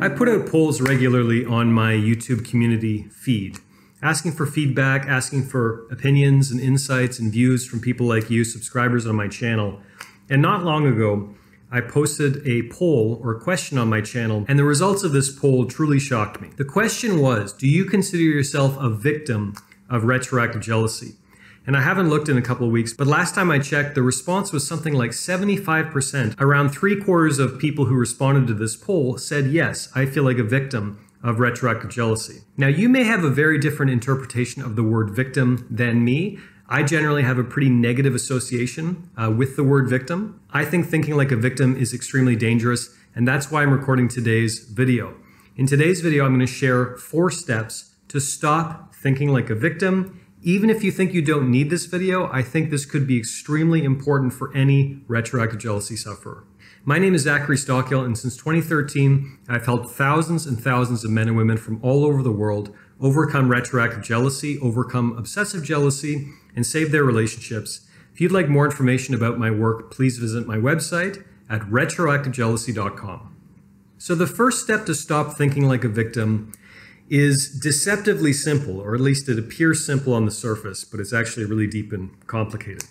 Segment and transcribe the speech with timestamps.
[0.00, 3.58] I put out polls regularly on my YouTube community feed,
[4.00, 9.06] asking for feedback, asking for opinions and insights and views from people like you, subscribers
[9.06, 9.80] on my channel.
[10.30, 11.34] And not long ago,
[11.70, 15.66] I posted a poll or question on my channel, and the results of this poll
[15.66, 16.48] truly shocked me.
[16.56, 19.54] The question was Do you consider yourself a victim
[19.90, 21.16] of retroactive jealousy?
[21.68, 24.00] And I haven't looked in a couple of weeks, but last time I checked, the
[24.00, 26.40] response was something like 75%.
[26.40, 30.38] Around three quarters of people who responded to this poll said, Yes, I feel like
[30.38, 32.40] a victim of retroactive jealousy.
[32.56, 36.38] Now, you may have a very different interpretation of the word victim than me.
[36.70, 40.40] I generally have a pretty negative association uh, with the word victim.
[40.50, 44.60] I think thinking like a victim is extremely dangerous, and that's why I'm recording today's
[44.60, 45.16] video.
[45.54, 50.18] In today's video, I'm going to share four steps to stop thinking like a victim.
[50.42, 53.82] Even if you think you don't need this video, I think this could be extremely
[53.82, 56.44] important for any retroactive jealousy sufferer.
[56.84, 61.26] My name is Zachary Stockill, and since 2013, I've helped thousands and thousands of men
[61.26, 66.92] and women from all over the world overcome retroactive jealousy, overcome obsessive jealousy, and save
[66.92, 67.88] their relationships.
[68.14, 73.36] If you'd like more information about my work, please visit my website at retroactivejealousy.com.
[73.98, 76.52] So, the first step to stop thinking like a victim
[77.10, 81.46] is deceptively simple, or at least it appears simple on the surface, but it's actually
[81.46, 82.84] really deep and complicated.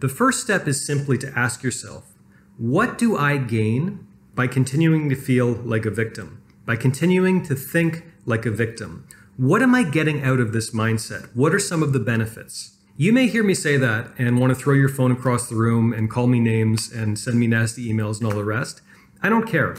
[0.00, 2.12] The first step is simply to ask yourself,
[2.56, 6.42] what do I gain by continuing to feel like a victim?
[6.66, 9.06] By continuing to think like a victim?
[9.36, 11.34] What am I getting out of this mindset?
[11.34, 12.76] What are some of the benefits?
[12.96, 15.92] You may hear me say that and want to throw your phone across the room
[15.92, 18.82] and call me names and send me nasty emails and all the rest.
[19.20, 19.76] I don't care.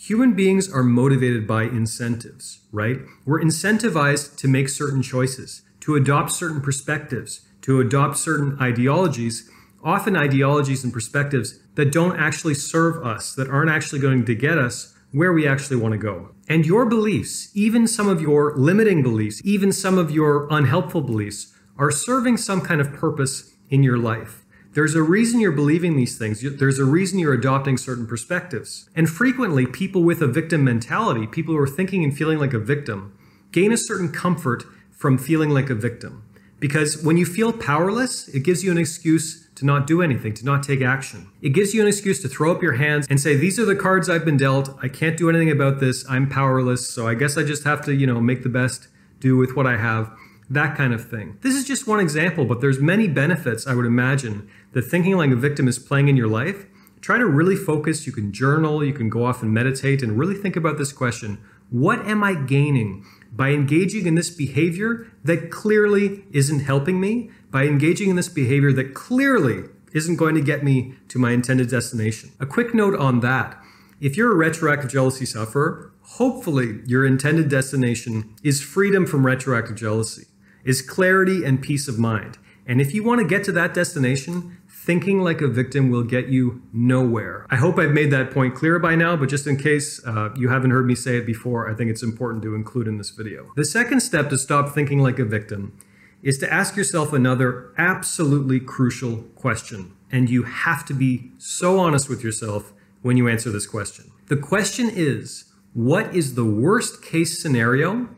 [0.00, 3.00] Human beings are motivated by incentives, right?
[3.26, 9.50] We're incentivized to make certain choices, to adopt certain perspectives, to adopt certain ideologies,
[9.82, 14.56] often ideologies and perspectives that don't actually serve us, that aren't actually going to get
[14.56, 16.30] us where we actually want to go.
[16.48, 21.52] And your beliefs, even some of your limiting beliefs, even some of your unhelpful beliefs,
[21.76, 24.44] are serving some kind of purpose in your life.
[24.78, 26.40] There's a reason you're believing these things.
[26.40, 28.88] There's a reason you're adopting certain perspectives.
[28.94, 32.60] And frequently, people with a victim mentality, people who are thinking and feeling like a
[32.60, 33.12] victim,
[33.50, 34.62] gain a certain comfort
[34.92, 36.22] from feeling like a victim.
[36.60, 40.44] Because when you feel powerless, it gives you an excuse to not do anything, to
[40.44, 41.28] not take action.
[41.42, 43.74] It gives you an excuse to throw up your hands and say, These are the
[43.74, 44.78] cards I've been dealt.
[44.80, 46.08] I can't do anything about this.
[46.08, 46.88] I'm powerless.
[46.88, 48.86] So I guess I just have to, you know, make the best
[49.18, 50.16] do with what I have.
[50.50, 51.38] That kind of thing.
[51.42, 55.30] This is just one example, but there's many benefits I would imagine that thinking like
[55.30, 56.66] a victim is playing in your life.
[57.00, 58.06] Try to really focus.
[58.06, 61.38] You can journal, you can go off and meditate and really think about this question
[61.70, 67.30] What am I gaining by engaging in this behavior that clearly isn't helping me?
[67.50, 71.70] by engaging in this behavior that clearly isn't going to get me to my intended
[71.70, 72.30] destination.
[72.40, 73.60] A quick note on that.
[74.00, 80.26] If you're a retroactive jealousy sufferer, hopefully your intended destination is freedom from retroactive jealousy,
[80.64, 82.38] is clarity and peace of mind.
[82.66, 86.28] And if you want to get to that destination, thinking like a victim will get
[86.28, 87.46] you nowhere.
[87.50, 90.48] I hope I've made that point clear by now, but just in case uh, you
[90.48, 93.52] haven't heard me say it before, I think it's important to include in this video.
[93.56, 95.76] The second step to stop thinking like a victim
[96.22, 99.92] is to ask yourself another absolutely crucial question.
[100.10, 104.10] And you have to be so honest with yourself when you answer this question.
[104.28, 108.08] The question is what is the worst case scenario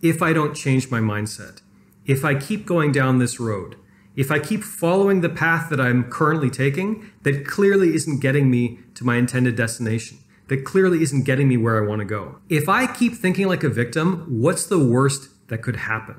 [0.00, 1.62] if I don't change my mindset?
[2.06, 3.76] If I keep going down this road?
[4.16, 8.80] If I keep following the path that I'm currently taking that clearly isn't getting me
[8.94, 10.18] to my intended destination?
[10.48, 12.38] That clearly isn't getting me where I want to go.
[12.48, 16.16] If I keep thinking like a victim, what's the worst that could happen?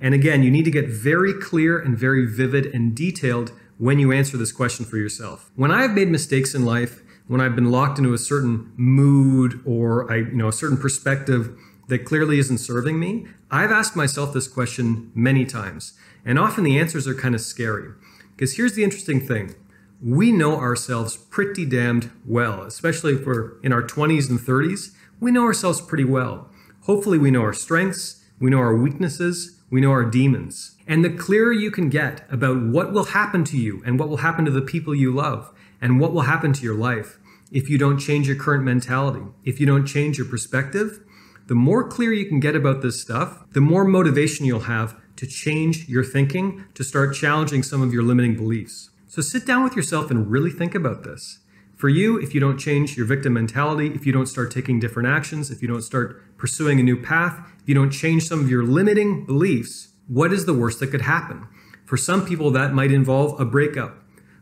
[0.00, 4.10] And again, you need to get very clear and very vivid and detailed when you
[4.10, 5.50] answer this question for yourself.
[5.54, 9.60] When I have made mistakes in life, when I've been locked into a certain mood
[9.64, 11.56] or I, you know, a certain perspective
[11.92, 15.92] that clearly isn't serving me, I've asked myself this question many times.
[16.24, 17.90] And often the answers are kind of scary.
[18.34, 19.54] Because here's the interesting thing.
[20.02, 24.94] We know ourselves pretty damned well, especially if we're in our 20s and 30s.
[25.20, 26.48] We know ourselves pretty well.
[26.84, 30.76] Hopefully, we know our strengths, we know our weaknesses, we know our demons.
[30.86, 34.16] And the clearer you can get about what will happen to you and what will
[34.16, 37.18] happen to the people you love and what will happen to your life
[37.50, 41.00] if you don't change your current mentality, if you don't change your perspective,
[41.46, 45.26] the more clear you can get about this stuff, the more motivation you'll have to
[45.26, 48.90] change your thinking, to start challenging some of your limiting beliefs.
[49.06, 51.40] So sit down with yourself and really think about this.
[51.76, 55.08] For you, if you don't change your victim mentality, if you don't start taking different
[55.08, 58.48] actions, if you don't start pursuing a new path, if you don't change some of
[58.48, 61.46] your limiting beliefs, what is the worst that could happen?
[61.84, 63.96] For some people, that might involve a breakup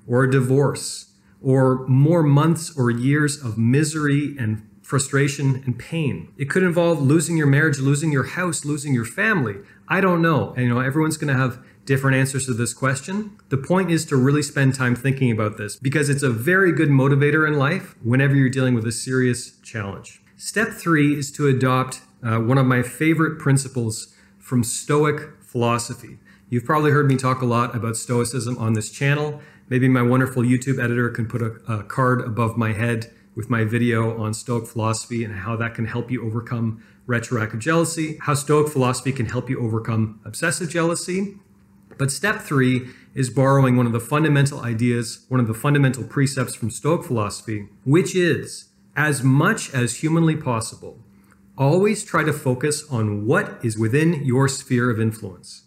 [0.06, 1.12] or a divorce
[1.42, 6.32] or more months or years of misery and frustration and pain.
[6.36, 9.54] It could involve losing your marriage, losing your house, losing your family.
[9.86, 10.52] I don't know.
[10.56, 13.38] And, you know, everyone's going to have different answers to this question.
[13.50, 16.88] The point is to really spend time thinking about this because it's a very good
[16.88, 20.20] motivator in life whenever you're dealing with a serious challenge.
[20.36, 26.18] Step three is to adopt uh, one of my favorite principles from Stoic philosophy.
[26.48, 29.40] You've probably heard me talk a lot about Stoicism on this channel.
[29.68, 33.64] Maybe my wonderful YouTube editor can put a, a card above my head with my
[33.64, 38.70] video on Stoic philosophy and how that can help you overcome retroactive jealousy, how Stoic
[38.70, 41.36] philosophy can help you overcome obsessive jealousy.
[41.96, 46.54] But step three is borrowing one of the fundamental ideas, one of the fundamental precepts
[46.54, 50.98] from Stoic philosophy, which is as much as humanly possible,
[51.56, 55.62] always try to focus on what is within your sphere of influence,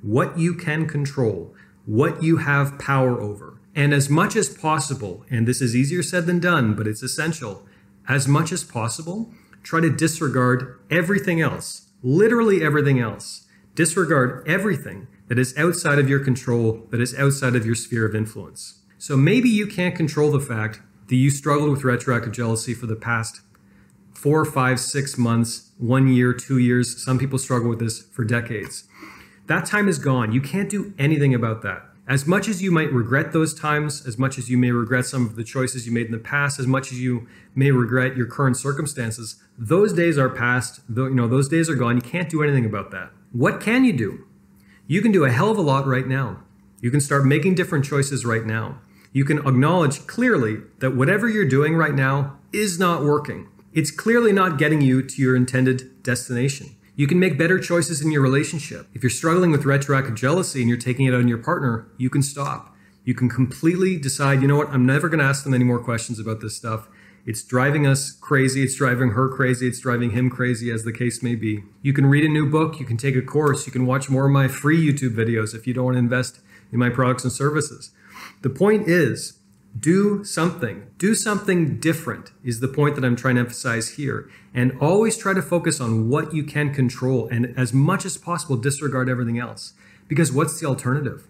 [0.00, 1.54] what you can control,
[1.86, 3.60] what you have power over.
[3.74, 7.66] And as much as possible, and this is easier said than done, but it's essential,
[8.08, 9.32] as much as possible,
[9.62, 13.46] try to disregard everything else, literally everything else.
[13.74, 18.14] Disregard everything that is outside of your control, that is outside of your sphere of
[18.14, 18.80] influence.
[18.98, 22.96] So maybe you can't control the fact that you struggled with retroactive jealousy for the
[22.96, 23.40] past
[24.12, 27.02] four, five, six months, one year, two years.
[27.02, 28.84] Some people struggle with this for decades.
[29.46, 30.32] That time is gone.
[30.32, 31.82] You can't do anything about that.
[32.08, 35.24] As much as you might regret those times, as much as you may regret some
[35.24, 38.26] of the choices you made in the past, as much as you may regret your
[38.26, 40.80] current circumstances, those days are past.
[40.94, 41.96] You know, those days are gone.
[41.96, 43.10] You can't do anything about that.
[43.30, 44.26] What can you do?
[44.88, 46.42] You can do a hell of a lot right now.
[46.80, 48.80] You can start making different choices right now.
[49.12, 53.46] You can acknowledge clearly that whatever you're doing right now is not working.
[53.72, 56.74] It's clearly not getting you to your intended destination.
[56.94, 58.86] You can make better choices in your relationship.
[58.92, 62.22] If you're struggling with retroactive jealousy and you're taking it on your partner, you can
[62.22, 62.74] stop.
[63.04, 65.82] You can completely decide, you know what, I'm never going to ask them any more
[65.82, 66.88] questions about this stuff.
[67.24, 68.62] It's driving us crazy.
[68.62, 69.68] It's driving her crazy.
[69.68, 71.62] It's driving him crazy, as the case may be.
[71.80, 72.78] You can read a new book.
[72.78, 73.64] You can take a course.
[73.64, 76.40] You can watch more of my free YouTube videos if you don't want to invest
[76.72, 77.90] in my products and services.
[78.42, 79.38] The point is,
[79.78, 80.86] do something.
[80.98, 84.30] Do something different is the point that I'm trying to emphasize here.
[84.52, 88.56] And always try to focus on what you can control and as much as possible
[88.56, 89.72] disregard everything else.
[90.08, 91.26] Because what's the alternative?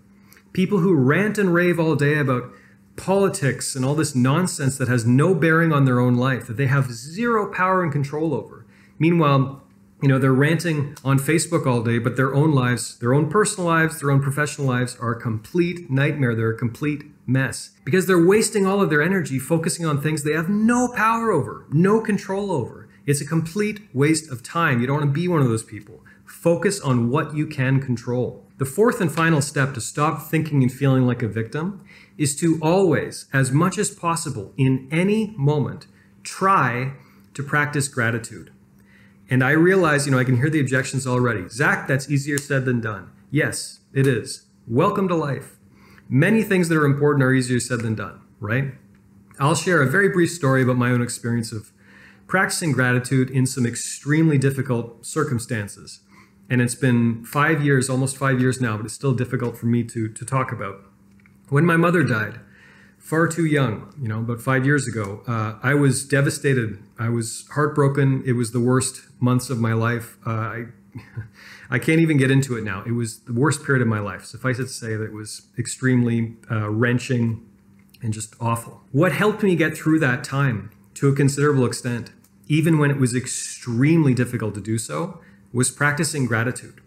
[0.53, 2.53] People who rant and rave all day about
[2.97, 6.67] politics and all this nonsense that has no bearing on their own life, that they
[6.67, 8.67] have zero power and control over.
[8.99, 9.62] Meanwhile,
[10.03, 13.69] you know, they're ranting on Facebook all day, but their own lives, their own personal
[13.69, 16.35] lives, their own professional lives are a complete nightmare.
[16.35, 20.33] They're a complete mess because they're wasting all of their energy focusing on things they
[20.33, 22.89] have no power over, no control over.
[23.07, 24.81] It's a complete waste of time.
[24.81, 26.01] You don't want to be one of those people.
[26.25, 28.45] Focus on what you can control.
[28.59, 31.85] The fourth and final step to stop thinking and feeling like a victim
[32.19, 35.87] is to always, as much as possible, in any moment,
[36.23, 36.95] try
[37.35, 38.53] to practice gratitude.
[39.33, 41.49] And I realize, you know, I can hear the objections already.
[41.49, 43.11] Zach, that's easier said than done.
[43.31, 44.45] Yes, it is.
[44.69, 45.57] Welcome to life.
[46.07, 48.75] Many things that are important are easier said than done, right?
[49.41, 51.73] I'll share a very brief story about my own experience of
[52.27, 56.01] practicing gratitude in some extremely difficult circumstances.
[56.51, 59.83] And it's been five years, almost five years now, but it's still difficult for me
[59.85, 60.85] to, to talk about.
[61.49, 62.39] When my mother died,
[63.03, 66.79] far too young, you know, about five years ago, uh, I was devastated.
[66.99, 68.23] I was heartbroken.
[68.25, 70.17] It was the worst months of my life.
[70.25, 70.65] Uh, I,
[71.71, 72.85] I can't even get into it now.
[72.87, 74.25] It was the worst period of my life.
[74.25, 77.45] Suffice it to say that it was extremely uh, wrenching
[78.01, 78.83] and just awful.
[78.93, 82.13] What helped me get through that time to a considerable extent,
[82.47, 85.21] even when it was extremely difficult to do so,
[85.53, 86.81] was practicing gratitude.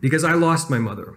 [0.00, 1.16] Because I lost my mother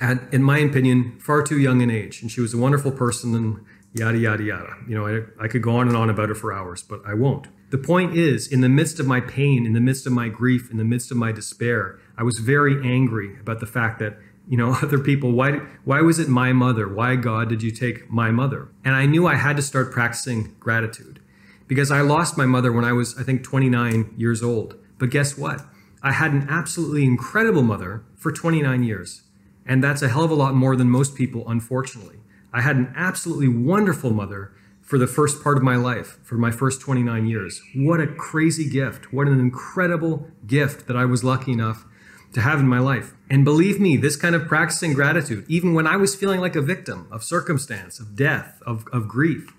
[0.00, 2.22] in my opinion, far too young in age.
[2.22, 3.64] And she was a wonderful person and
[3.94, 4.76] yada, yada, yada.
[4.86, 7.14] You know, I, I could go on and on about her for hours, but I
[7.14, 7.48] won't.
[7.70, 10.70] The point is, in the midst of my pain, in the midst of my grief,
[10.70, 14.56] in the midst of my despair, I was very angry about the fact that, you
[14.56, 16.88] know, other people, why, why was it my mother?
[16.88, 18.68] Why, God, did you take my mother?
[18.84, 21.20] And I knew I had to start practicing gratitude
[21.66, 24.76] because I lost my mother when I was, I think, 29 years old.
[24.98, 25.60] But guess what?
[26.02, 29.22] I had an absolutely incredible mother for 29 years.
[29.68, 32.16] And that's a hell of a lot more than most people, unfortunately.
[32.52, 36.50] I had an absolutely wonderful mother for the first part of my life, for my
[36.50, 37.60] first 29 years.
[37.74, 39.12] What a crazy gift.
[39.12, 41.84] What an incredible gift that I was lucky enough
[42.32, 43.12] to have in my life.
[43.28, 46.62] And believe me, this kind of practicing gratitude, even when I was feeling like a
[46.62, 49.52] victim of circumstance, of death, of, of grief,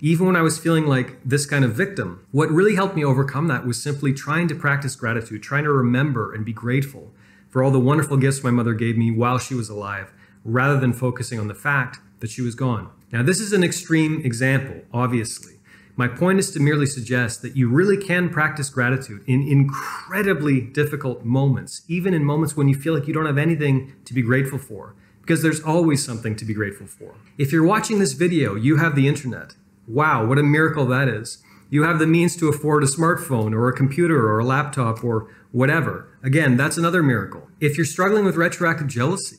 [0.00, 3.48] even when I was feeling like this kind of victim, what really helped me overcome
[3.48, 7.12] that was simply trying to practice gratitude, trying to remember and be grateful
[7.56, 10.12] for all the wonderful gifts my mother gave me while she was alive,
[10.44, 12.90] rather than focusing on the fact that she was gone.
[13.10, 15.54] Now, this is an extreme example, obviously.
[15.96, 21.24] My point is to merely suggest that you really can practice gratitude in incredibly difficult
[21.24, 24.58] moments, even in moments when you feel like you don't have anything to be grateful
[24.58, 27.14] for, because there's always something to be grateful for.
[27.38, 29.54] If you're watching this video, you have the internet.
[29.88, 31.42] Wow, what a miracle that is.
[31.68, 35.28] You have the means to afford a smartphone or a computer or a laptop or
[35.50, 36.08] whatever.
[36.22, 37.48] Again, that's another miracle.
[37.60, 39.38] If you're struggling with retroactive jealousy,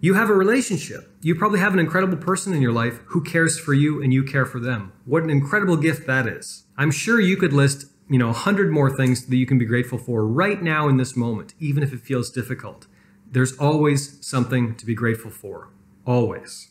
[0.00, 1.14] you have a relationship.
[1.20, 4.24] You probably have an incredible person in your life who cares for you and you
[4.24, 4.92] care for them.
[5.04, 6.64] What an incredible gift that is.
[6.76, 9.66] I'm sure you could list, you know, a hundred more things that you can be
[9.66, 12.86] grateful for right now in this moment, even if it feels difficult.
[13.30, 15.68] There's always something to be grateful for.
[16.06, 16.70] Always.